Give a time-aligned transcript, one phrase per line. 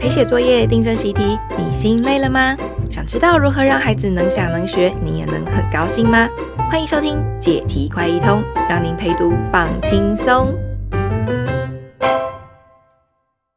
[0.00, 2.56] 陪写作业、订正习题，你心累了吗？
[2.90, 6.28] 想知道如何让孩子能想能学，你也能很高兴吗？
[6.70, 10.54] 欢迎收听解题快一通，让您陪读放轻松。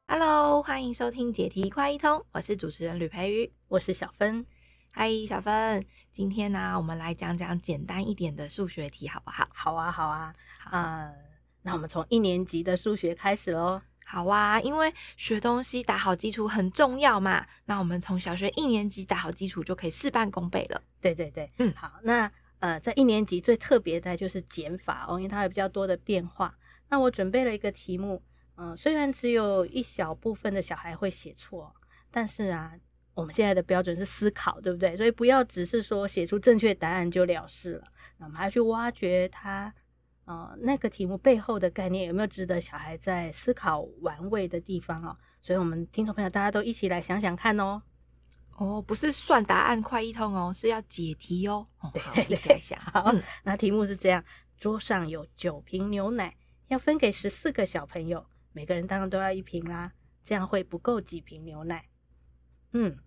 [0.07, 4.45] Hello，欢迎收听解题快一通，我是主持人吕培瑜，我是小芬。
[4.91, 9.47] 嗨，小芬，今天呢、啊，我们来讲讲简单一点的数学题，好不好？
[9.54, 10.33] 好啊，好啊，
[10.65, 11.13] 啊、呃，
[11.61, 13.81] 那我们从一年级的数学开始喽。
[14.09, 17.45] 好啊，因为学东西打好基础很重要嘛。
[17.65, 20.81] 那我们从小学一年级打好基础，就可以事半功倍了。
[21.02, 26.55] 对对对，嗯，好，那呃，在一年级最特别的就是减法哦，因为它有比较多的变化。
[26.88, 28.23] 那我准备了一个题目，
[28.55, 31.76] 嗯、呃，虽然只有一小部分的小孩会写错，
[32.09, 32.71] 但是啊。
[33.17, 34.95] 我们现在的标准是思考，对不对？
[34.95, 37.84] 所以不要只是说写出正确答案就了事了。
[38.20, 39.73] 那我们还要去挖掘它，
[40.27, 45.16] 呃，那个题目背后的概念有没有值得小孩在思考玩味的地方哦？
[45.41, 47.81] 所以，我们听众朋友大家都一起来想想看哦。
[48.58, 51.66] 哦，不是算答案快一通哦，是要解题哦。
[51.79, 52.77] 哦对，好，一起来想。
[52.91, 54.21] 好，嗯，那题目是这样：
[54.57, 56.35] 桌上有九瓶牛奶，
[56.68, 59.94] 要分给十四个小朋友，每个人当然都要一瓶啦。
[60.26, 61.85] 这样会不够几瓶牛奶？
[62.73, 62.98] 嗯。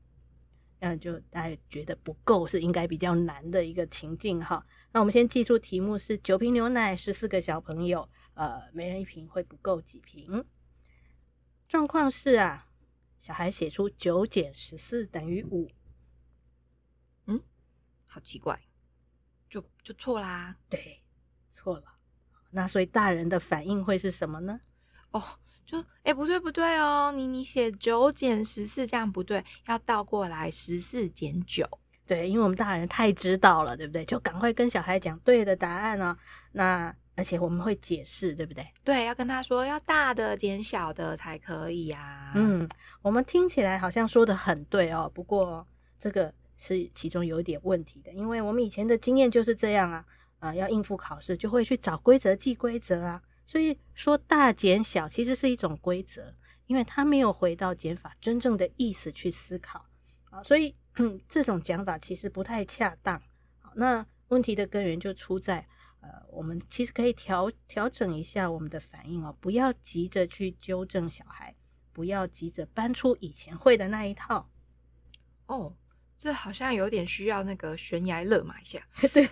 [0.81, 4.67] 嗯，就大家觉得不够是应该比较难的一个情境哈。
[4.93, 10.45] 那我们先记住题目是九瓶牛奶，十四个小朋友，呃，每人一瓶会不够几瓶？
[11.69, 12.67] 状况是啊，
[13.19, 15.71] 小孩写出九减十四等于五。
[17.27, 17.41] 嗯，
[18.07, 18.61] 好奇怪，
[19.49, 20.57] 就就错啦。
[20.69, 21.03] 对，
[21.51, 21.85] 错了。
[22.51, 24.61] 那所以大人的反应会是什么呢？
[25.11, 25.23] 哦。
[25.71, 31.65] 就哎、欸，不对不对哦，你你写九减十四这样不对，要倒过来十四减九。
[32.05, 34.05] 对，因为我们大人太知道了，对不对？
[34.05, 36.17] 就赶快跟小孩讲对的答案哦。
[36.51, 38.67] 那而且我们会解释，对不对？
[38.83, 42.33] 对，要跟他说要大的减小的才可以呀、啊。
[42.35, 42.69] 嗯，
[43.01, 45.65] 我们听起来好像说的很对哦，不过
[46.01, 50.05] 这个是其中有一点问题的，因为我们以前的经验就是这样啊，
[50.41, 53.23] 啊、呃，要应付考试就会去找规则记规则啊。
[53.51, 56.33] 所以说大减小其实是一种规则，
[56.67, 59.85] 因为他没有回到减法真正的意思去思考
[60.31, 60.73] 啊，所以，
[61.29, 63.21] 这种讲法其实不太恰当。
[63.59, 65.67] 好，那问题的根源就出在
[66.01, 71.57] 呃，我们其实可以调调整一下我们的反应哦，不要急着去纠正小孩，
[71.93, 74.49] 不要急着搬出以前会的那一套
[75.47, 75.75] 哦。
[76.21, 78.79] 这好像有点需要那个悬崖勒马一下，
[79.15, 79.27] 对，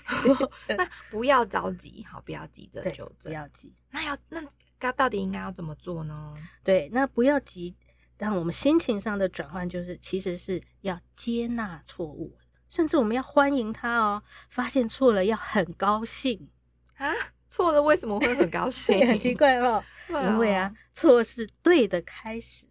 [0.75, 3.71] 那不要着急，好，不要急着纠正，不要急。
[3.91, 4.43] 那要那
[4.79, 6.35] 该到底应该要怎么做呢？
[6.65, 7.77] 对，那不要急，
[8.17, 12.35] 但我们心情上的转换就是，其实是要接纳错误，
[12.71, 14.23] 甚至我们要欢迎他哦。
[14.49, 16.49] 发现错了要很高兴
[16.97, 17.13] 啊，
[17.51, 18.99] 错了为什么会很高兴？
[19.07, 22.65] 很奇怪哦， 因为啊，错是对的开始。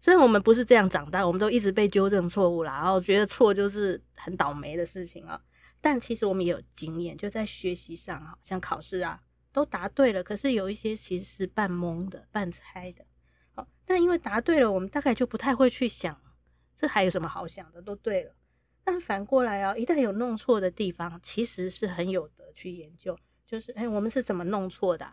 [0.00, 5.40] 虽然我们不是这样长大，我们都一直被纠正错误啦，然后觉得错就是很倒霉的事情啊。
[5.80, 9.20] 但其实我们也有经验，就在学习上啊，像考试啊，
[9.52, 13.04] 都答对了，可是有一些其实是半蒙的、半猜的。
[13.54, 16.18] 好，但因为答对了，我们大概就不太会去想，
[16.74, 17.82] 这还有什么好想的？
[17.82, 18.34] 都对了。
[18.82, 25.06] 但反过来啊，一旦有弄错的地方，其实是很有得去研究，就是哎，我们是怎么弄错的？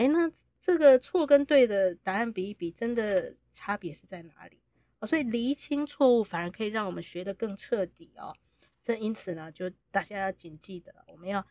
[0.00, 4.58] 哎，那这个错跟对的答案比一比，真的差别是在哪里？
[4.98, 8.34] 哦，所以厘清错误反而可以让我们学得更彻底哦。
[8.82, 11.46] 这因此呢，就大家要谨记的，我们要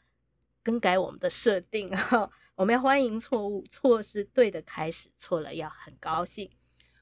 [0.64, 6.50] 更改我们的设定啊， 我们要欢迎错误，错是对的开始，错了要很高兴。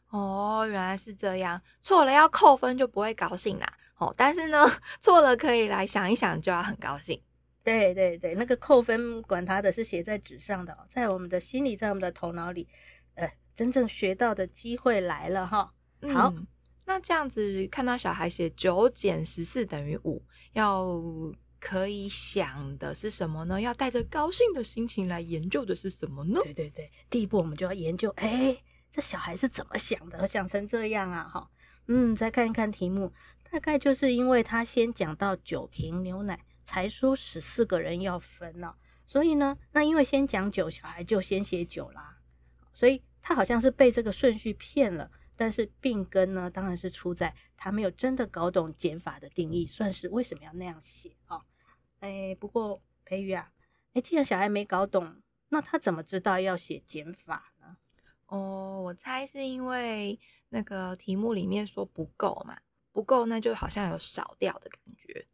[0.09, 3.73] 哦，原来是这样，错了要扣分就不会高兴啦。
[3.99, 4.65] 哦，但是呢，
[4.99, 7.21] 错了可以来想一想，就要很高兴。
[7.67, 12.65] 对对对，那个扣分管他的是写在纸上的，在我们的心里，在我们的头脑里，
[13.15, 15.73] 呃，真正学到的机会来了哈。
[16.13, 16.47] 好，嗯，
[16.85, 20.23] 那这样子看到小孩写九减十四等于五，
[20.53, 20.97] 要
[21.59, 23.59] 可以想的是什么呢？
[23.59, 26.39] 要带着高兴的心情来研究的是什么呢？
[26.41, 28.55] 对对对，第一步我们就要研究，哎，
[28.89, 31.27] 这小孩是怎么想的，想成这样啊？
[31.27, 31.49] 哈，
[31.87, 33.11] 嗯，再看一看题目，
[33.51, 36.39] 大概就是因为他先讲到九瓶牛奶。
[36.67, 38.77] 才说十四个人要分呢、啊，
[39.07, 42.19] 所以呢，那因为先讲九，小孩就先写九啦，
[42.73, 45.09] 所以他好像是被这个顺序骗了。
[45.37, 51.41] 但是病根呢，当然是出在他没有真的搞懂减法的定义，算是为什么要那样写啊？
[52.01, 53.53] 哎，不过培瑜啊，
[53.93, 57.77] 哎，既然小孩没搞懂，那他怎么知道要写减法呢？
[58.25, 60.19] 哦，我猜是因为
[60.49, 62.59] 那个题目里面说不够嘛，
[62.91, 65.25] 不够那就好像有少掉的感觉，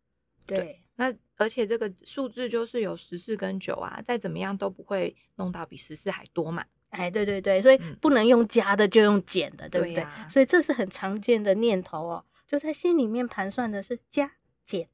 [0.45, 0.57] 对。
[0.59, 6.63] 对那而且这个数字就是有十四跟九啊，再怎么样都不会弄到比十四还多嘛。
[6.89, 9.95] 哎，对对对，所以不能用加的，就用减的，嗯、对不对？
[9.95, 14.87] 对啊、所以这是很常见的念头哦，就在心里面盘算的是加减，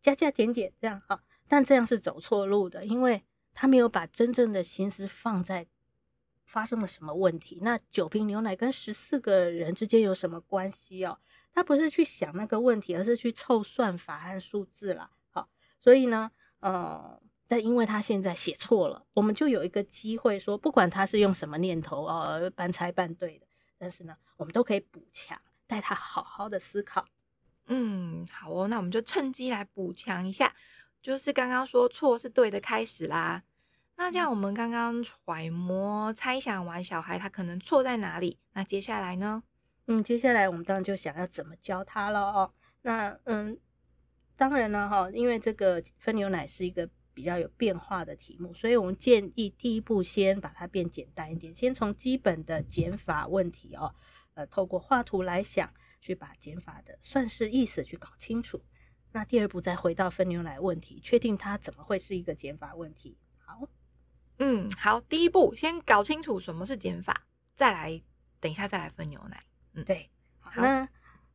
[0.00, 3.22] 加加减减这样哈，但这样是走错路的，因为
[3.52, 5.66] 他没有把真正的心思放在
[6.46, 7.58] 发生了什么问题。
[7.60, 11.18] 那九瓶牛奶跟十四个人之间有什么关系哦？
[11.52, 15.10] 他不是去想那个问题，而是去凑算法和数字了。
[15.78, 16.30] 好，所以呢，
[16.60, 17.20] 呃。
[17.48, 23.46] 但因为他现在写错了，我们就有一个机会说，不管他是用什么念头哦，半猜半对的，
[23.78, 27.04] 但是呢，我们都可以补强，带他好好的思考。
[27.68, 30.56] 嗯，好哦，那我们就趁机来补强一下，
[31.00, 33.44] 就是刚刚说错是对的开始啦。
[33.94, 39.44] 那这样我们刚刚揣摩猜想完小孩他可能错在哪里，那接下来呢？
[39.86, 42.52] 嗯，接下来我们当然就想要怎么教他了哦。
[42.82, 43.56] 那嗯，
[44.36, 46.88] 当然了哈，因为这个分牛奶是一个。
[47.16, 53.90] 比较有变化的题目，所以我们建议第一步先把它变简单一点，先从基本的减法问题哦，
[54.34, 58.62] 呃，透过画图来想，去把减法的算式意思去搞清楚。
[59.12, 63.16] 那第二步再回到分牛奶问题，确定它怎么会是一个减法问题。
[63.38, 63.66] 好，
[64.38, 68.02] 嗯，好，第一步先搞清楚什么是减法，再来，
[68.40, 69.42] 等一下再来分牛奶。
[69.72, 70.52] 嗯，对，好。
[70.56, 70.86] 那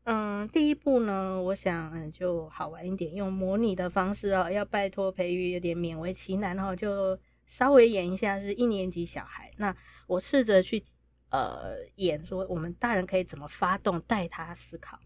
[0.04, 9.54] 嗯，第一步呢，我想嗯就好玩一点，用模拟的方式哦，要拜托培育有点勉为其难哦，就稍微演一下是一年级小孩。
[9.58, 9.76] 那
[10.08, 10.84] 我试着去
[11.30, 15.00] 呃演说，我们大人可以怎么发动带他思考。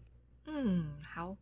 [0.46, 1.36] 嗯，好。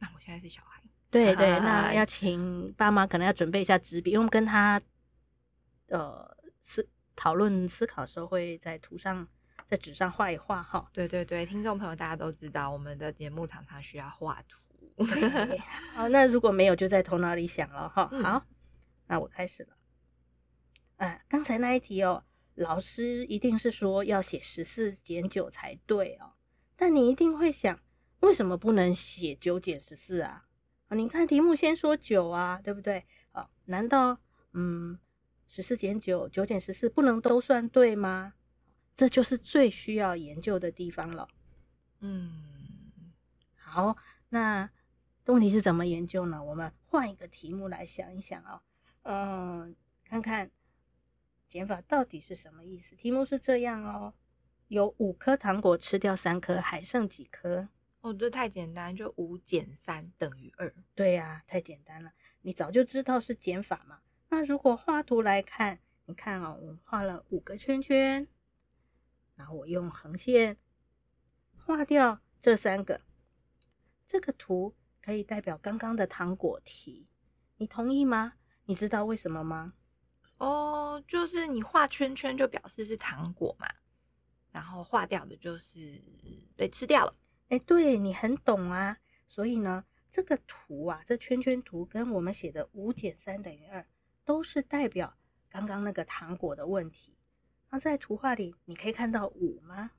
[0.00, 4.82] 那我现在是小孩，对对， 那要请爸妈可能要准备一下纸笔，因为我们跟他
[5.86, 9.28] 呃思讨论思考的时候会在图上。
[9.68, 14.62] 在纸上画一画哈，对对对，听众朋友大家都知道，我们的节目常常需要画图。
[15.94, 18.06] 好，那如果没有，就在头脑里想了哈。
[18.22, 18.46] 好，
[19.06, 19.76] 那我开始了。
[20.98, 22.24] 嗯，刚才那一题哦，
[22.54, 26.34] 老师一定是说要写十四减九才对哦，
[26.76, 27.80] 但你一定会想，
[28.20, 30.44] 为什么不能写九减十四啊？
[30.88, 33.04] 啊，你看题目先说九啊，对不对？
[33.32, 34.18] 啊，难道
[34.52, 34.96] 嗯，
[35.48, 38.34] 十四减九，九减十四不能都算对吗？
[38.96, 41.28] 这就是最需要研究的地方了。
[42.00, 43.12] 嗯，
[43.56, 43.96] 好，
[44.28, 44.70] 那
[45.26, 46.42] 问题是怎么研究呢？
[46.44, 48.62] 我们换一个题目来想一想啊、哦。
[49.02, 50.50] 嗯，看看
[51.48, 52.94] 减法到底是什么意思。
[52.94, 54.14] 题目是这样哦：
[54.68, 57.68] 有五颗糖果，吃掉三颗，还剩几颗？
[58.00, 60.74] 哦，这太简单，就五减三等于二。
[60.94, 62.12] 对呀、啊，太简单了，
[62.42, 64.00] 你早就知道是减法嘛。
[64.28, 68.28] 那如果画图来看，你看啊、哦，我画了五个圈圈。
[69.34, 70.56] 然后我用横线
[71.56, 73.00] 画掉这三个，
[74.06, 77.08] 这个图可以代表刚刚的糖果题，
[77.56, 78.34] 你同意吗？
[78.66, 79.74] 你知道为什么吗？
[80.38, 83.68] 哦，就是你画圈圈就表示是糖果嘛，
[84.50, 86.02] 然后画掉的就是
[86.56, 87.16] 被吃掉了。
[87.48, 88.98] 哎，对，你很懂啊。
[89.26, 93.86] 所以呢，这个图啊，这圈圈图跟我们写的五减三等于二，
[94.24, 95.16] 都是代表
[95.48, 97.16] 刚刚那个糖果的问题。
[97.74, 99.90] 那在图画里，你可以看到五吗？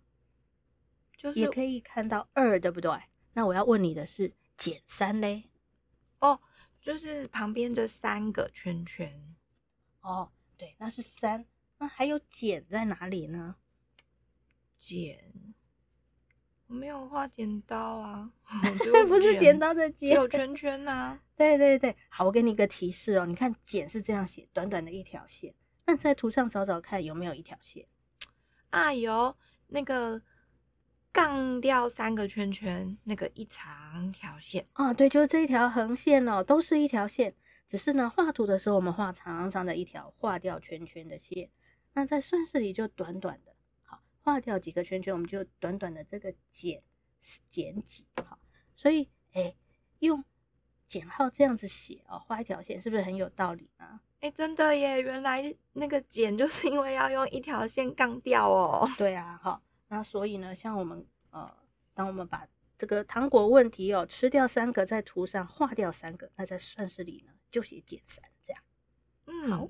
[1.18, 2.89] 就是也可以看到二，对不对？
[3.33, 5.50] 那我要问你的是减三嘞？
[6.19, 6.39] 哦，
[6.80, 9.36] 就是旁边这三个圈圈。
[10.00, 11.45] 哦，对，那是三。
[11.77, 13.57] 那还有减在哪里呢？
[14.77, 15.54] 减，
[16.68, 18.32] 我没有画剪刀啊，
[19.05, 21.24] 不是剪刀的剪，只有圈 圈呐、啊。
[21.36, 25.53] 对对对，好，我给你一个提示哦，你看减是这样写，短短的一条线。
[25.86, 27.88] 那在图上找找看有没有一条线？
[28.72, 29.36] 啊，有
[29.68, 30.22] 那个
[31.12, 37.34] 杠掉三个圈圈，那个一长条线啊，对，就是这一条横线哦，都是一条线，
[37.68, 41.50] 只是呢画图的时候我们画长长的一条画掉圈圈的线，
[41.94, 46.84] 那在算式里就短短的，好，画掉几个圈圈，我们就短短的这个减
[47.50, 48.39] 减几，好，
[48.75, 49.56] 所以哎，
[50.00, 50.24] 用
[50.88, 54.01] 减号这样子写哦，画一条线是不是很有道理呢？
[54.25, 55.00] 哎，真的耶！
[55.00, 58.89] 原来那个减就是 因为要用一条线杠掉哦。
[58.98, 61.55] 对啊，好，那所以呢，像我们呃，
[61.94, 68.63] 当我们把这个糖果问题哦，吃掉三个，在图上画掉三个，那在算式里呢就写减三这样。
[69.27, 69.70] 嗯，好，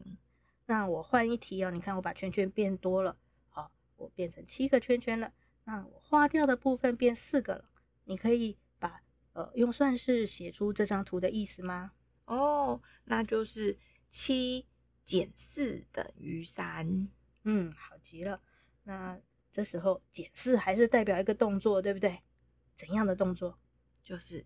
[0.68, 3.18] 那我换一题哦，你看我把圈圈变多了，
[3.50, 5.34] 好，我变成七个圈圈了，
[5.66, 7.66] 那我画掉的部分变四个了，
[8.06, 9.02] 你可以把
[9.34, 11.92] 呃用算式写出这张图的意思吗？
[12.24, 13.78] 哦，那就是。
[14.16, 14.66] 七
[15.04, 17.10] 减四等于三，
[17.44, 18.42] 嗯，好极了。
[18.84, 19.20] 那
[19.52, 22.24] 这时候减四还是代表一个动作，对不对？
[22.78, 23.60] 怎样的动作？
[24.02, 24.46] 就是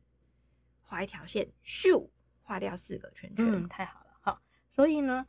[0.82, 2.10] 画一条线，咻，
[2.42, 3.46] 画掉四个圈圈。
[3.46, 4.18] 嗯，太好了。
[4.22, 5.28] 好，所以呢，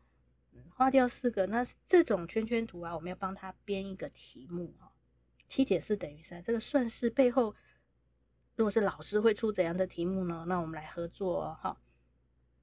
[0.70, 1.44] 画掉四个。
[1.48, 4.88] 那这种圈圈图啊，我们要帮他编一个题目啊。
[5.48, 7.54] 七减四等于三，这个算式背后，
[8.56, 10.46] 如果是老师会出怎样的题目呢？
[10.48, 11.78] 那我们来合作哈。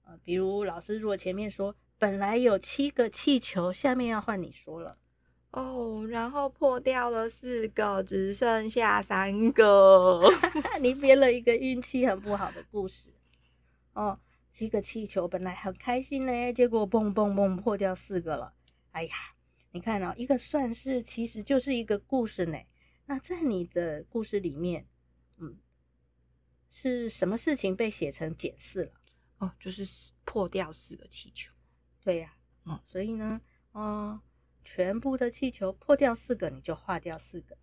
[0.07, 4.97] 呃，比如老师如果前面说本来有七个气球，下面要换你说了。
[5.51, 10.21] 哦，然后破掉了四个，只剩下三个。
[10.79, 13.09] 你编了一个运气很不好的故事。
[13.91, 14.17] 哦，
[14.53, 18.53] 七个气球本来很开心呢，结果嘣嘣嘣破掉四个了。
[18.91, 19.13] 哎呀，
[19.71, 22.57] 你看哦，一个算式其实就是一个故事呢。
[23.07, 24.87] 那在你的故事里面，
[25.37, 25.57] 嗯，
[26.69, 28.91] 是什么事情被写成减四了？
[29.37, 29.87] 哦，就是
[30.25, 31.53] 破掉四个气球。
[32.01, 33.41] 对呀，嗯，所以呢，
[33.73, 34.21] 嗯。
[34.69, 37.57] 全部的气球破掉四个，你就划掉四个。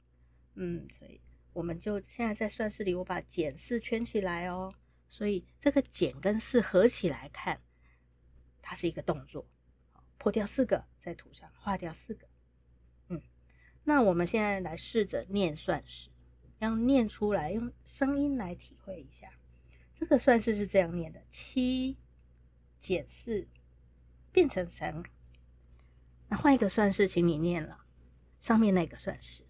[0.54, 1.20] 嗯，所以
[1.52, 4.74] 我们就现在在算式里，我把减四圈起来哦。
[5.06, 7.60] 所以这个减跟四合起来看，
[8.62, 9.46] 它是一个动作。
[10.16, 12.26] 破掉四个，在图上划掉四个。
[13.10, 13.20] 嗯，
[13.82, 16.08] 那我们现在来试着念算式，
[16.60, 19.30] 要念出来，用声音来体会一下。
[19.94, 21.96] 这个算式是这样念的：七
[22.78, 23.48] 减四
[24.32, 25.02] 变成三。
[26.28, 27.84] 那换一个算式，请你念了
[28.40, 29.44] 上面那个算式。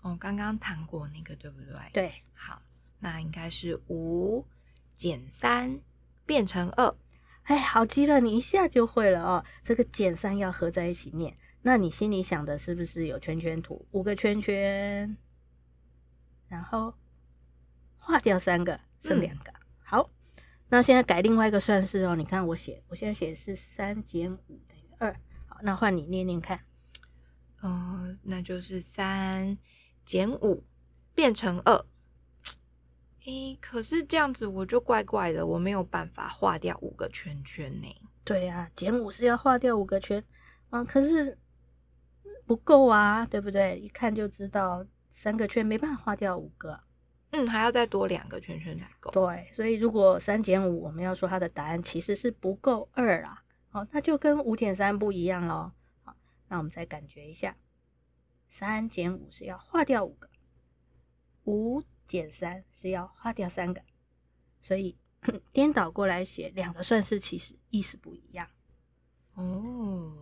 [0.00, 1.72] 哦，刚刚谈过那个，对不对？
[1.92, 2.62] 对，好，
[3.00, 4.46] 那应该是五
[4.96, 5.80] 减三
[6.24, 6.96] 变成二。
[7.42, 9.44] 哎，好极了，你一下就会了哦。
[9.62, 11.36] 这个减三要合在一起念。
[11.62, 13.86] 那你心里想的是不是有圈圈图？
[13.90, 15.16] 五个圈圈，
[16.48, 16.94] 然后
[17.98, 19.52] 划掉三个，剩两个。
[20.68, 22.16] 那现在改另外一个算式哦。
[22.16, 25.12] 你看我写，我现在写的是三减五等于二。
[25.46, 26.60] 好那换你念念看，
[27.60, 29.56] 呃，那就是三
[30.04, 30.64] 减五
[31.14, 31.84] 变成二。
[33.24, 37.88] 诶，可是这样子我就怪怪的，我没有办法画掉五个圈圈呢。
[38.22, 40.22] 对啊，减五是要画掉五个圈，
[40.70, 41.38] 啊，可是
[42.44, 43.78] 不够啊，对不对？
[43.78, 46.80] 一看就知道三个圈没办法画掉五个，
[47.30, 49.10] 嗯，还要再多两个圈圈才够。
[49.10, 53.42] 对，所以如果三减五，我们要说它的答案其实是不够二啊。
[53.72, 55.72] 哦，那就跟五减三不一样喽。
[56.02, 56.16] 好，
[56.48, 57.56] 那我们再感觉一下，
[58.48, 60.30] 三减五是要划掉五个，
[61.44, 63.82] 五减三是要划掉三个，
[64.60, 64.96] 所以
[65.52, 68.48] 颠倒过来写，两个算式其实意思不一样。
[69.34, 70.12] 哦，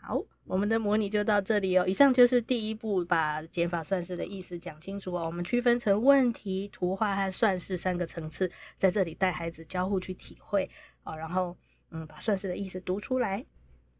[0.00, 1.86] 好，我们的模拟就到这里哦。
[1.86, 5.24] 以上就是第一步，把减法算式的意思讲清楚哦。
[5.24, 10.68] 我们区分成问题、图画和算式三个层次，在这里带孩子交互去体会
[11.04, 11.56] 哦，然后。
[11.94, 13.44] 嗯，把算式的意思读出来。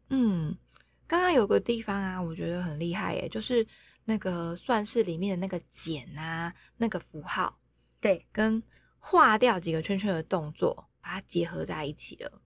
[0.09, 0.57] 嗯，
[1.05, 3.63] 刚刚有个地方啊，我觉得很厉害耶，就是
[4.05, 7.59] 那个算式里面的那个减啊，那个符号，
[8.01, 8.63] 对，跟
[8.97, 12.41] 划掉几个圈圈的动作，把它结合在一起了。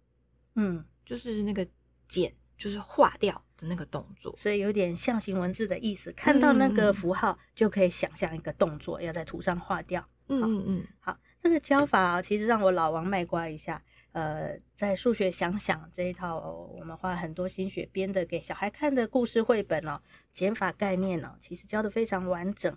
[0.55, 1.65] 嗯，就是那个
[2.09, 6.11] 减，就是划掉的那个动作，所以有点象形文字的意思。
[6.13, 10.05] 看到那个符号，就可以想象一个动作要在图上划掉。
[10.29, 13.81] 嗯嗯嗯，好，这个教法啊，其实让我老王卖瓜一下。
[14.11, 16.39] 呃，在数学想想这一套，
[16.75, 20.01] 我们花很多心血编的给小孩看的故事绘本哦，
[20.33, 22.75] 减法概念呢，其实教的非常完整。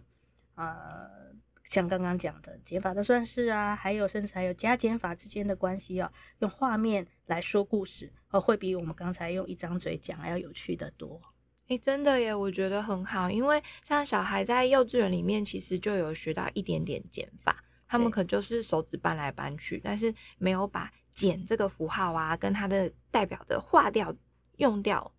[0.57, 1.30] 呃，
[1.71, 11.23] 像刚刚讲的减法的算式啊，还有甚至还有加减法之间的关系啊，用画面来说故事，呃，会比我们刚才用一张嘴讲要有趣的多。
[11.69, 20.93] 诶，真的耶，我觉得很好，因为像小孩在幼稚园里面，其实就有学到一点点减法，他们可就是手指搬来搬去，但是没有把。
[21.13, 24.15] 减这个符号啊，跟它的代表的划掉、
[24.57, 25.13] 用掉、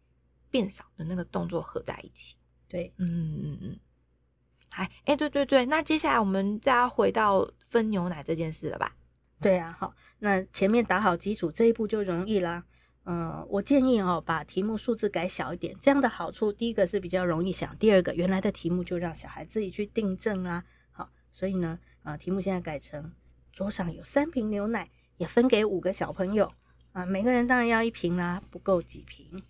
[0.50, 2.38] 变少的那个动作合在一起。
[2.68, 3.80] 对，嗯嗯嗯。
[4.72, 8.94] 哎，哎，对对对，那接下来我们再要回到分牛奶这件事了吧？
[9.40, 12.64] 对啊，好，那前面打好基础，这一步就容易啦。
[13.06, 20.64] 嗯，我建议哦，把题目数字改小一点，这样的好处，第一个是比较容易想，第二个原来的题目就让小孩自己去订正啊。
[20.92, 23.14] 好，所以呢，啊，题目现在改成
[23.52, 24.90] 桌上有三瓶牛奶。
[25.18, 26.52] 也分给五个小朋友
[26.94, 29.44] 啊，每个人当然要一瓶啦，不够几瓶。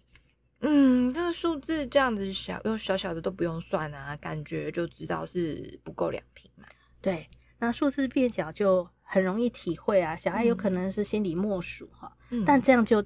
[0.61, 6.65] 嗯，这个数字这样子小，用小小的都不用算啊，感觉就知道是不够两瓶嘛。
[7.01, 13.03] 对，那数字变小就很容易体会啊，小孩有可能是心里默数哈，嗯、但这样就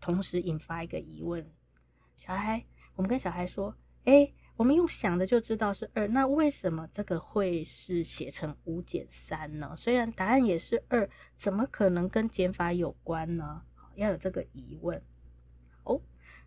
[0.00, 1.48] 同时引发一个疑问：
[2.16, 2.64] 小孩，
[2.96, 4.32] 我们跟小孩说，哎。
[4.56, 9.74] 我们用想的就知道是二，那为什么这个会是写成五减三呢？
[9.76, 13.62] 虽然答案也是二，怎么可能跟减法有关呢？
[13.96, 15.13] 要有这个疑问哦。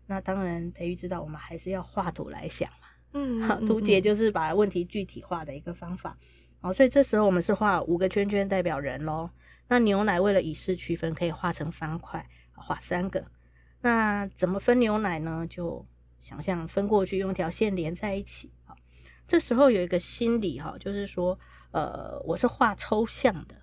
[0.08, 2.88] 那当然，培育知道我们还是要画图来想嘛。
[3.12, 6.16] 嗯，好，图解就是把问题具体化的一个方法。
[6.60, 9.30] 哦，所以这时候我们是画五个圈圈代表人喽。
[9.68, 13.22] 那牛奶为了以示区分，可以画成方块，画三个。
[13.82, 15.46] 那怎么分牛奶呢？
[15.48, 15.86] 就
[16.20, 18.50] 想象分过去，用一条线连在一起。
[18.64, 18.74] 好，
[19.26, 21.38] 这时候有一个心理哈，就是说，
[21.70, 23.54] 呃，我是画抽象的，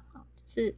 [0.46, 0.76] 是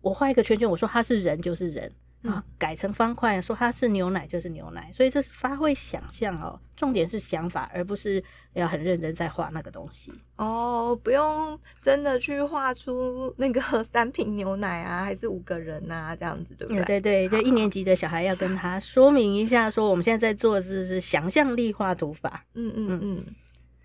[0.00, 1.90] 我画一个圈圈，我说它是人就是人。
[2.24, 6.58] 啊，改成方块，说它是牛奶就是牛奶，所以这是发挥想象哦。
[6.74, 8.22] 重点是想法，而不是
[8.54, 10.98] 要很认真在画那个东西哦。
[11.04, 16.98] 不用真的去画出那个三瓶牛奶啊，还是五个人啊，这样子对不对？
[16.98, 22.42] 对对，就一年级的小孩要跟他说明一下，说我们现在在做的是是想象力画图法。
[22.54, 23.24] 嗯嗯嗯。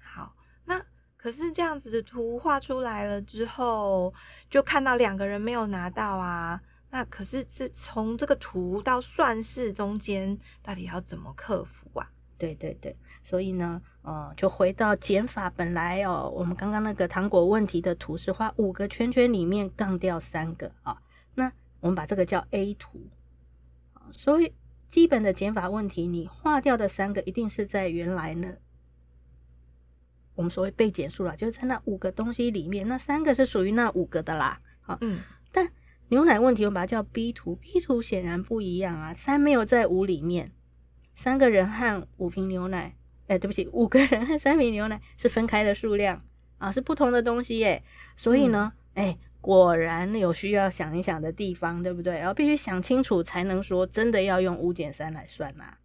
[0.01, 0.81] 好，那
[1.17, 4.13] 可是这样子的图画出来了之后，
[4.49, 6.61] 就看到两个人没有拿到啊。
[6.91, 12.09] 那可是这从这个图到算式中间，到底要怎么克服啊？
[12.37, 20.97] 对对对，所以呢，呃，就回到减法，本来哦，我们刚刚那个糖果问题的图是画五个圈圈里面杠掉三个啊，
[21.35, 23.07] 那我们把这个叫 A 图。
[24.11, 24.53] 所以
[24.87, 28.53] 基本的减法问题，你划掉的三个一定是在原来呢，
[30.33, 34.59] 我们所谓被减数了，就是在那五个东西里面，那三个是属于那五个的啦。
[34.81, 35.38] 好，嗯，但。
[36.09, 37.55] 牛奶问题，我们把它叫 B 图。
[37.55, 40.51] B 图显然不一样啊，三没有在五里面，
[41.15, 42.95] 三个人和五瓶牛奶，
[43.27, 46.23] 哎，对不起，五个人和三瓶牛奶是分开的数量
[46.57, 47.83] 啊，是不同的东西耶。
[48.17, 52.17] 所以呢，哎、嗯，果然有需要想一想的地方，对不对？
[52.17, 55.77] 然后必须想清楚，才能说真的要用五减三来算呐、啊。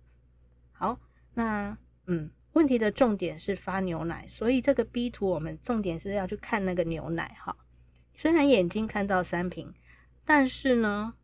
[0.72, 1.00] 好，
[1.34, 1.76] 那
[2.06, 7.54] 嗯，问题的重点是发牛奶，所以这个 B 图我们重点是要去看那个牛奶哈。
[8.14, 9.74] 虽然眼睛看到三瓶。
[10.24, 11.14] 但是呢，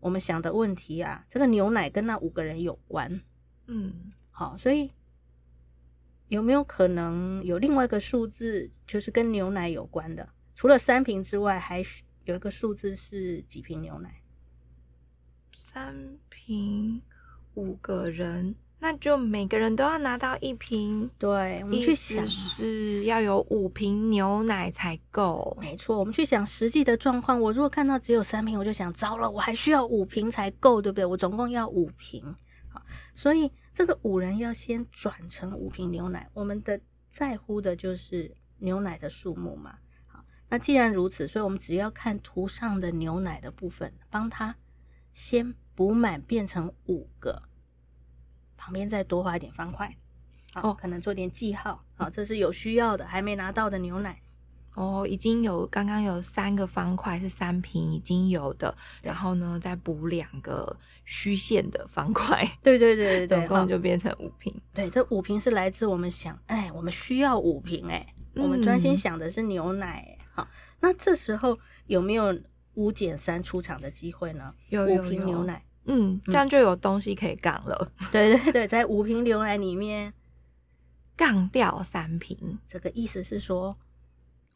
[0.00, 3.20] 我们想的问题啊，这个牛奶跟那五个人有关，
[3.66, 4.92] 嗯，好，所以
[6.28, 10.28] 有没有可能有另外一个数字，就是跟牛奶有关的？
[10.54, 11.82] 除了三瓶之外，还
[12.24, 14.22] 有一个数字是几瓶牛奶？
[15.52, 17.02] 三瓶，
[17.54, 18.54] 五个人。
[18.78, 25.56] 那就每个人都要拿到一瓶，对，我们去想是要有五瓶牛奶才够。
[25.60, 27.40] 没错，我们去想实际的状况。
[27.40, 31.06] 我如果看到只有三瓶，我就想糟了，我还需要五瓶才够，对不对？
[31.06, 32.22] 我总共要五瓶，
[32.68, 32.82] 好，
[33.14, 36.28] 所以这个五人要先转成五瓶牛奶。
[36.34, 36.78] 我们的
[37.10, 39.78] 在乎的就是牛奶的数目嘛。
[40.06, 44.54] 好，那既然如此，所以我们只要看图上的牛奶的部分，帮他
[45.14, 47.42] 先补满，变成五个。
[48.66, 49.88] 旁边再多画一点方块，
[50.56, 54.20] 哦，可能做点记号，好，这是有需要的，还没拿到的牛奶，
[54.74, 64.52] 哦，已经有刚刚有三个方块是三瓶已经有的，然后呢再补两个虚线的方块，对对对对对，总共就变成五瓶。
[64.74, 70.48] 对，这五瓶是来自我们想，哎，我们需要五瓶，哎，我们专心想的是牛奶，好，
[70.80, 72.36] 那这时候有没有
[72.74, 74.52] 五减三出场的机会呢？
[74.70, 75.62] 有五瓶牛奶。
[75.88, 77.92] 嗯，这样就有东西可以杠了。
[78.00, 80.12] 嗯、对对对，在五瓶牛奶里面
[81.16, 83.76] 杠掉三瓶，这个意思是说，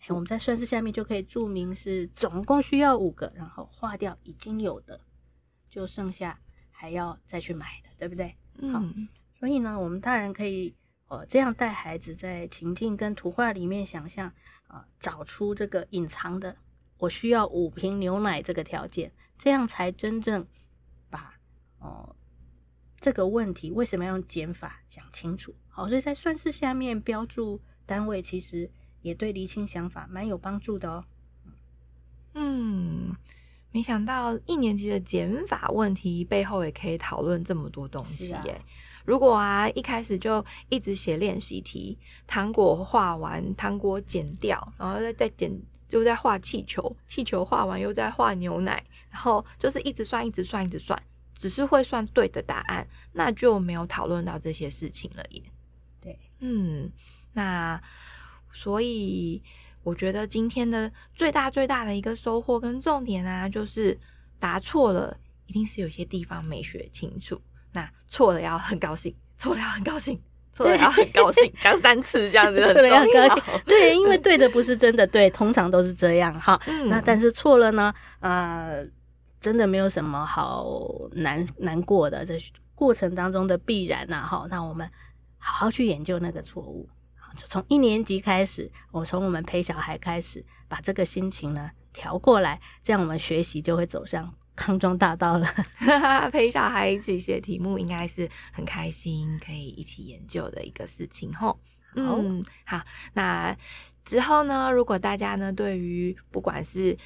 [0.00, 5.00] 哎，我们在算式下面就可以注明是总共需要五个，然后划掉已经有的，
[5.68, 6.38] 就剩下
[6.70, 8.36] 还要再去买的，对不对？
[8.58, 8.72] 嗯。
[8.72, 8.82] 好，
[9.30, 10.74] 所以呢，我们大人可以
[11.06, 14.26] 呃这样带孩子在情境跟图画里面想象
[14.66, 16.56] 啊、呃，找出这个隐藏的
[16.98, 20.44] 我需要五瓶牛奶这个条件，这样才真正。
[21.80, 22.14] 哦，
[23.00, 25.54] 这个问题为什么要用减法讲清楚？
[25.68, 28.70] 好，所以在算式下面标注单位，其实
[29.02, 31.04] 也对厘清想法蛮有帮助的哦。
[32.34, 33.16] 嗯，
[33.72, 38.52] 没想到一年级的减法问题背后也可以讨论这么多东西耶。
[38.52, 38.60] 啊、
[39.04, 45.50] 如果啊一开始就一直写练习题，糖果画完，糖果剪掉，然后再再剪，
[45.88, 51.00] 就再画气球，气球画完又再画牛奶，然后就是一直算，一直算，一直算。
[51.34, 55.42] 只是会算对的答案，那就没有讨论到这些事情了耶。
[56.00, 56.90] 对，嗯，
[57.32, 57.80] 那
[58.52, 59.42] 所以
[59.82, 63.98] 我觉得今天的最大最大的一个收获跟重点啊，就是
[64.38, 65.16] 答错了，
[65.46, 67.40] 一定是有些地方没学清楚。
[67.72, 70.20] 那错了要很高兴，错了要很高兴，
[70.52, 73.42] 错了要很高兴，讲三次这样子，错了要很高兴。
[73.66, 76.60] 对，因为对的不是真的对，通常都是这样哈。
[76.66, 77.94] 嗯，那但是错了呢？
[78.20, 78.86] 呃。
[79.40, 82.38] 真的没有什么好难难过的，这
[82.74, 84.46] 过程当中的必然呐，哈。
[84.50, 84.88] 那我们
[85.38, 86.88] 好好去研究那个错误，
[87.34, 95.46] 就从一年级开始，我从我们陪小孩开始，把这个心情呢调过来，这样我们学习就会走上康庄大道了。
[96.30, 101.58] 陪小孩一起写题目，应该是很开心，可以一起研究的一个事情，吼。
[101.94, 102.80] 嗯，好。
[103.14, 103.56] 那
[104.04, 106.96] 之后呢，如果大家呢对于不管是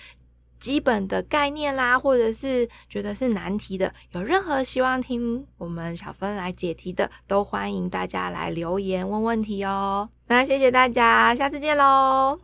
[0.65, 10.09] 基本的概念啦，或者是觉得是难题的，有任何希望听我们小芬来解题的，都欢迎大家来留言问问题哦。
[10.29, 12.41] 那谢谢大家，下次见喽。